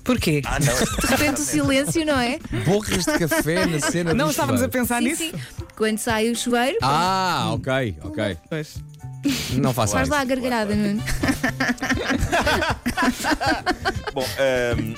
Porquê? 0.03 0.41
Ah, 0.45 0.59
não. 0.59 1.00
De 1.01 1.07
repente 1.07 1.41
o 1.41 1.43
silêncio, 1.43 2.05
não 2.05 2.19
é? 2.19 2.38
Borras 2.65 3.05
de 3.05 3.17
café 3.19 3.65
na 3.65 3.79
cena 3.79 4.13
Não 4.13 4.25
do 4.25 4.31
estávamos 4.31 4.62
a 4.62 4.65
chuveiro. 4.65 4.71
pensar 4.88 5.00
Sim, 5.01 5.03
nisso? 5.09 5.24
sim. 5.24 5.33
Quando 5.75 5.97
sai 5.97 6.29
o 6.29 6.35
chuveiro, 6.35 6.77
Ah, 6.81 7.50
ok, 7.53 7.97
ok. 8.03 8.38
Pois. 8.50 8.75
Não 9.53 9.74
faço 9.74 9.93
faz 9.93 10.03
isso. 10.07 10.15
lá 10.15 10.21
a 10.21 10.25
gargalhada, 10.25 10.75
Nuno. 10.75 11.03
Bom, 14.13 14.25
ahm, 14.39 14.93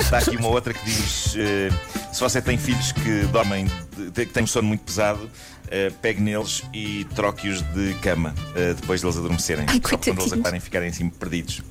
está 0.00 0.18
aqui 0.18 0.36
uma 0.36 0.48
outra 0.48 0.74
que 0.74 0.84
diz: 0.84 1.34
eh, 1.36 1.70
se 2.12 2.20
você 2.20 2.40
tem 2.42 2.58
filhos 2.58 2.92
que 2.92 3.22
dormem, 3.32 3.66
que 4.14 4.26
têm 4.26 4.44
um 4.44 4.46
sono 4.46 4.68
muito 4.68 4.82
pesado, 4.84 5.30
eh, 5.70 5.90
pegue 6.02 6.20
neles 6.20 6.62
e 6.72 7.04
troque-os 7.14 7.62
de 7.74 7.94
cama 8.02 8.34
eh, 8.54 8.74
depois 8.74 9.00
deles 9.00 9.16
adormecerem. 9.16 9.64
Ai, 9.68 9.80
Só 9.84 9.96
quando 9.96 10.20
eles 10.20 10.32
acabarem 10.32 10.60
ficarem 10.60 10.88
assim 10.90 11.08
perdidos. 11.08 11.62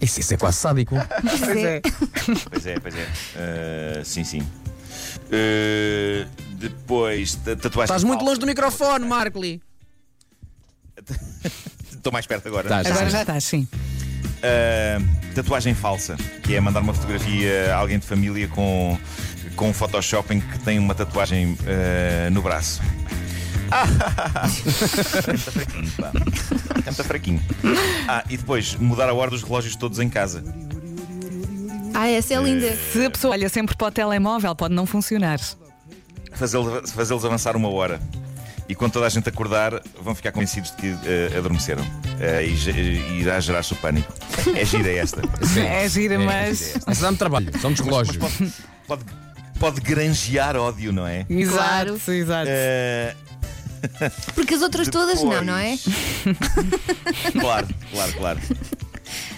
Isso, 0.00 0.20
isso 0.20 0.34
é 0.34 0.36
quase 0.36 0.58
sádico. 0.58 0.94
Pois 1.22 1.42
é. 1.56 1.80
Pois 2.50 2.66
é, 2.66 2.78
pois 2.80 2.94
é. 2.94 3.06
Eh, 3.36 4.02
sim, 4.04 4.24
sim. 4.24 4.42
Depois, 6.58 7.34
ta- 7.36 7.56
tatuagem. 7.56 7.84
Estás 7.84 8.04
muito 8.04 8.24
longe 8.24 8.38
do 8.40 8.46
microfone, 8.46 9.06
Markley. 9.06 9.60
Estou 12.04 12.12
mais 12.12 12.26
perto 12.26 12.48
agora. 12.48 12.66
Estás. 12.66 12.86
Agora 12.86 13.08
já 13.08 13.22
estás, 13.22 13.44
sim. 13.44 13.66
Uh, 13.72 15.34
tatuagem 15.34 15.74
falsa, 15.74 16.18
que 16.42 16.54
é 16.54 16.60
mandar 16.60 16.80
uma 16.80 16.92
fotografia 16.92 17.74
a 17.74 17.78
alguém 17.78 17.98
de 17.98 18.04
família 18.04 18.46
com, 18.46 18.98
com 19.56 19.70
um 19.70 19.72
Photoshop 19.72 20.34
em 20.34 20.38
que 20.38 20.58
tem 20.58 20.78
uma 20.78 20.94
tatuagem 20.94 21.54
uh, 21.54 22.30
no 22.30 22.42
braço. 22.42 22.82
é 25.24 25.32
muito 25.32 25.50
fraquinho, 25.50 25.90
pá. 25.92 26.12
É 26.84 26.90
muito 26.90 27.04
fraquinho. 27.04 27.42
Ah, 28.06 28.22
e 28.28 28.36
depois 28.36 28.74
mudar 28.74 29.08
a 29.08 29.14
hora 29.14 29.30
dos 29.30 29.42
relógios 29.42 29.74
todos 29.74 29.98
em 29.98 30.10
casa. 30.10 30.44
Ah, 31.94 32.06
essa 32.10 32.34
é 32.34 32.36
linda. 32.36 32.76
Se 32.92 33.02
a 33.02 33.10
pessoa 33.10 33.32
olha 33.32 33.48
sempre 33.48 33.74
para 33.74 33.86
o 33.86 33.90
telemóvel, 33.90 34.54
pode 34.54 34.74
não 34.74 34.84
funcionar. 34.84 35.40
Fazê-los 36.34 36.92
fazê-los 36.92 37.24
avançar 37.24 37.56
uma 37.56 37.70
hora. 37.70 37.98
E 38.68 38.74
quando 38.74 38.92
toda 38.92 39.06
a 39.06 39.08
gente 39.10 39.28
acordar, 39.28 39.80
vão 40.00 40.14
ficar 40.14 40.32
convencidos 40.32 40.70
de 40.70 40.76
que 40.78 40.88
uh, 40.88 41.38
adormeceram. 41.38 41.82
Uh, 41.82 42.40
e, 42.42 42.70
e 42.70 43.20
irá 43.20 43.38
gerar-se 43.40 43.72
o 43.74 43.76
pânico. 43.76 44.12
É 44.56 44.64
gira 44.64 44.90
esta. 44.90 45.20
É 45.60 45.88
gira, 45.88 46.18
mas. 46.18 46.74
Isso 46.88 47.02
dá-me 47.02 47.16
trabalho. 47.18 47.50
São 47.60 47.70
dos 47.72 47.80
relógios. 47.80 48.16
Pode, 48.16 48.52
pode, 48.86 49.04
pode 49.60 49.80
granjear 49.82 50.56
ódio, 50.56 50.92
não 50.92 51.06
é? 51.06 51.26
Exato, 51.28 51.58
Claro. 51.58 52.00
exato. 52.12 52.50
Uh, 52.50 54.10
Porque 54.34 54.54
as 54.54 54.62
outras 54.62 54.88
todas 54.88 55.22
não, 55.22 55.44
não 55.44 55.56
é? 55.58 55.76
Claro, 57.38 57.68
claro, 57.92 58.12
claro. 58.14 58.40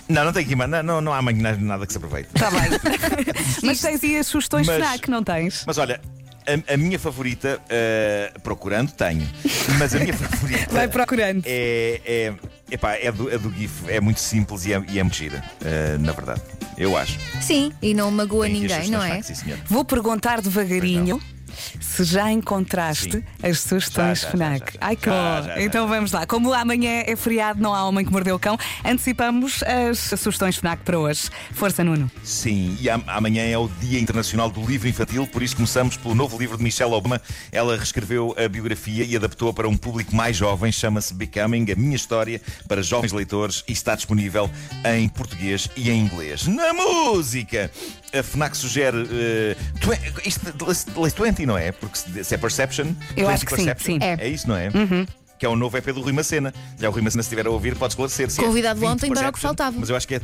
Não, 0.09 0.25
não 0.25 0.33
tem 0.33 0.45
aqui, 0.45 0.54
mais- 0.54 0.71
não, 0.71 0.83
não, 0.85 1.00
não 1.00 1.12
há 1.12 1.21
nada 1.21 1.56
nada 1.59 1.85
que 1.87 1.92
se 1.92 1.99
aproveite. 1.99 2.28
Está 2.33 2.49
bem. 2.50 2.71
mas 3.64 3.80
tens 3.80 4.04
aí 4.04 4.18
as 4.18 4.26
sugestões 4.28 4.66
Mas- 4.68 4.76
FNAC, 4.76 5.11
não 5.11 5.25
tens? 5.25 5.64
Mas 5.66 5.78
olha, 5.78 6.00
a, 6.47 6.75
a 6.75 6.76
minha 6.76 6.99
favorita, 6.99 7.61
eh, 7.69 8.33
procurando, 8.43 8.93
tenho. 8.93 9.29
Mas 9.79 9.95
a 9.95 9.99
minha 9.99 10.15
favorita. 10.17 10.73
Vai 10.73 10.88
procurando. 10.88 11.43
É, 11.45 12.00
é, 12.05 12.35
epá, 12.71 12.95
é, 12.95 13.11
do, 13.11 13.33
é 13.33 13.38
do 13.38 13.53
GIF, 13.53 13.88
é 13.88 14.00
muito 14.00 14.21
simples 14.21 14.65
e 14.67 14.73
é, 14.73 14.83
e 14.88 14.99
é 14.99 15.03
muito 15.03 15.17
gira, 15.17 15.43
eh, 15.65 15.97
na 15.99 16.12
verdade. 16.12 16.43
Eu 16.79 16.97
acho. 16.97 17.19
Sim, 17.41 17.73
e 17.81 17.95
não 17.95 18.11
magoa 18.11 18.47
Tem 18.47 18.57
aqui 18.57 18.73
as 18.73 18.73
ninguém, 18.73 18.91
não 18.91 19.03
é? 19.03 19.23
Sim, 19.23 19.35
senhor. 19.35 19.59
Vou 19.67 19.85
perguntar 19.85 20.41
devagarinho 20.41 21.21
se 21.81 22.05
já 22.05 22.31
encontraste 22.31 23.13
Sim. 23.13 23.25
as 23.43 23.61
sugestões 23.61 24.21
Já, 24.21 24.25
já, 24.27 24.31
FNAC. 24.31 24.73
já. 24.75 24.79
Ai 24.81 24.97
que 24.97 25.09
bom. 25.09 25.15
Então 25.59 25.89
vamos 25.89 26.13
lá. 26.13 26.27
Como 26.27 26.53
amanhã 26.53 27.03
é 27.07 27.17
feriado, 27.17 27.61
não 27.61 27.75
há 27.75 27.85
homem 27.87 28.05
que 28.05 28.13
mordeu 28.13 28.37
o 28.37 28.39
cão, 28.39 28.57
antecipamos 28.85 29.63
as 29.63 29.99
sugestões 30.21 30.57
FNAC 30.57 30.83
para 30.85 30.99
hoje. 30.99 31.29
Força, 31.53 31.83
Nuno. 31.85 32.11
Sim, 32.23 32.77
e 32.81 32.89
am- 32.91 33.03
amanhã 33.07 33.43
é 33.45 33.57
o 33.59 33.69
Dia 33.81 33.99
Internacional 34.01 34.51
do 34.51 34.65
Livro 34.65 34.89
Infantil, 34.89 35.27
por 35.27 35.43
isso 35.43 35.57
começamos 35.57 35.97
pelo 35.97 36.15
novo 36.15 36.39
livro 36.39 36.57
de 36.57 36.63
Michelle 36.63 36.93
Obama. 36.93 37.21
Ela 37.53 37.77
reescreveu 37.77 38.35
a 38.43 38.49
biografia 38.49 39.05
e 39.05 39.17
adaptou 39.17 39.53
para 39.53 39.69
um 39.69 39.77
público 39.77 40.15
mais 40.15 40.37
jovem, 40.37 40.71
chama-se 40.73 41.13
Becoming, 41.15 41.71
a 41.73 41.75
minha 41.77 41.97
história 41.97 42.41
para 42.69 42.83
jovens 42.83 43.13
leitores 43.13 43.65
e 43.69 43.73
está 43.73 43.95
disponível 43.95 44.51
em 44.85 45.09
português 45.09 45.69
e 45.77 45.91
em 45.91 46.01
inglês. 46.01 46.47
Na 46.47 46.73
música! 46.73 47.71
A 48.18 48.23
FNAC 48.23 48.56
sugere. 48.56 48.96
twen- 49.80 49.99
isto 50.25 51.20
lê 51.23 51.30
20, 51.30 51.46
não 51.46 51.56
é? 51.58 51.73
Porque 51.73 51.99
se 52.25 52.35
é 52.35 52.38
Perception. 52.38 52.87
Eu 53.16 53.26
20 53.28 53.35
acho 53.35 53.46
que 53.46 53.56
sim, 53.56 53.64
Perception, 53.64 53.94
sim. 53.94 53.99
É. 54.02 54.16
É 54.20 54.28
isso, 54.28 54.49
não 54.49 54.56
é? 54.56 54.68
Que 55.38 55.44
é 55.44 55.49
o 55.49 55.56
novo 55.56 55.76
EP 55.76 55.87
do 55.92 56.00
Rui 56.00 56.12
Macena. 56.12 56.52
Já 56.80 56.88
o 56.88 56.92
Rui 56.92 57.02
Macena, 57.02 57.23
se 57.23 57.26
estiver 57.26 57.46
a 57.46 57.50
ouvir, 57.50 57.75
pode 57.76 57.92
esclarecer. 57.92 58.30
se 58.30 58.40
é 58.40 58.44
Convidado 58.44 58.80
20 58.80 58.88
ontem 58.90 59.12
para 59.12 59.28
o 59.28 59.32
que 59.32 59.38
faltava. 59.38 59.76
Mas 59.78 59.90
eu 59.90 59.96
acho 59.96 60.08
que 60.08 60.14
é. 60.14 60.20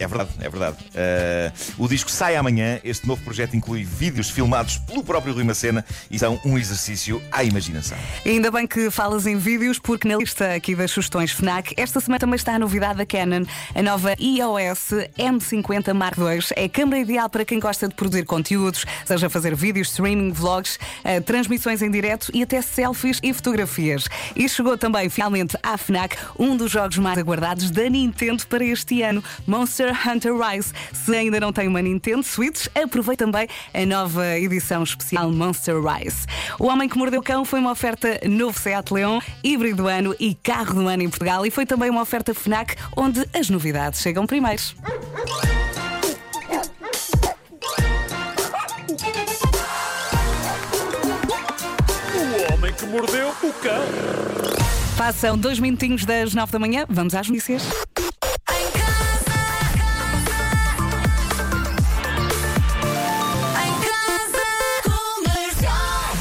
É 0.00 0.06
verdade, 0.06 0.30
é 0.40 0.48
verdade. 0.48 0.76
Uh, 0.78 1.84
o 1.84 1.86
disco 1.86 2.10
sai 2.10 2.34
amanhã. 2.34 2.80
Este 2.82 3.06
novo 3.06 3.22
projeto 3.22 3.54
inclui 3.54 3.84
vídeos 3.84 4.30
filmados 4.30 4.78
pelo 4.78 5.04
próprio 5.04 5.34
Rui 5.34 5.44
Macena 5.44 5.84
e 6.10 6.18
são 6.18 6.40
um 6.42 6.56
exercício 6.56 7.22
à 7.30 7.44
imaginação. 7.44 7.98
Ainda 8.24 8.50
bem 8.50 8.66
que 8.66 8.90
falas 8.90 9.26
em 9.26 9.36
vídeos, 9.36 9.78
porque 9.78 10.08
na 10.08 10.16
lista 10.16 10.54
aqui 10.54 10.74
das 10.74 10.90
sugestões 10.90 11.32
FNAC, 11.32 11.74
esta 11.76 12.00
semana 12.00 12.18
também 12.18 12.36
está 12.36 12.54
a 12.54 12.58
novidade 12.58 12.96
da 12.96 13.04
Canon, 13.04 13.44
a 13.74 13.82
nova 13.82 14.14
EOS 14.18 14.90
M50 15.18 15.92
Mark 15.92 16.16
II. 16.16 16.46
É 16.56 16.64
a 16.64 16.68
câmera 16.70 17.02
ideal 17.02 17.28
para 17.28 17.44
quem 17.44 17.60
gosta 17.60 17.86
de 17.86 17.94
produzir 17.94 18.24
conteúdos, 18.24 18.86
seja 19.04 19.28
fazer 19.28 19.54
vídeos, 19.54 19.88
streaming, 19.88 20.32
vlogs, 20.32 20.78
eh, 21.04 21.20
transmissões 21.20 21.82
em 21.82 21.90
direto 21.90 22.30
e 22.32 22.42
até 22.42 22.62
selfies 22.62 23.20
e 23.22 23.34
fotografias. 23.34 24.06
E 24.34 24.48
chegou 24.48 24.78
também 24.78 25.10
finalmente 25.10 25.58
à 25.62 25.76
FNAC 25.76 26.16
um 26.38 26.56
dos 26.56 26.72
jogos 26.72 26.96
mais 26.96 27.18
aguardados 27.18 27.70
da 27.70 27.86
Nintendo 27.86 28.46
para 28.46 28.64
este 28.64 29.02
ano, 29.02 29.22
Monster 29.46 29.89
Hunter 29.92 30.34
Rise. 30.36 30.72
Se 30.92 31.14
ainda 31.14 31.40
não 31.40 31.52
tem 31.52 31.68
uma 31.68 31.82
Nintendo 31.82 32.22
Switch, 32.22 32.66
aproveite 32.74 33.18
também 33.18 33.48
a 33.74 33.86
nova 33.86 34.38
edição 34.38 34.82
especial 34.82 35.30
Monster 35.30 35.76
Rise. 35.80 36.26
O 36.58 36.66
Homem 36.66 36.88
que 36.88 36.96
Mordeu 36.96 37.20
o 37.20 37.22
Cão 37.22 37.44
foi 37.44 37.60
uma 37.60 37.72
oferta 37.72 38.20
novo 38.28 38.58
Seat 38.58 38.92
Leon, 38.92 39.20
híbrido 39.42 39.80
do 39.82 39.88
ano 39.88 40.14
e 40.18 40.34
carro 40.34 40.74
do 40.74 40.88
ano 40.88 41.02
em 41.02 41.08
Portugal 41.08 41.46
e 41.46 41.50
foi 41.50 41.64
também 41.64 41.90
uma 41.90 42.02
oferta 42.02 42.34
FNAC 42.34 42.76
onde 42.96 43.26
as 43.32 43.48
novidades 43.48 44.00
chegam 44.00 44.26
primeiro. 44.26 44.62
O 52.14 52.52
homem 52.52 52.72
que 52.72 52.86
mordeu 52.86 53.28
o 53.28 53.52
cão. 53.54 53.84
Passam 54.96 55.38
dois 55.38 55.58
minutinhos 55.58 56.04
das 56.04 56.34
nove 56.34 56.52
da 56.52 56.58
manhã, 56.58 56.84
vamos 56.88 57.14
às 57.14 57.28
notícias. 57.28 57.62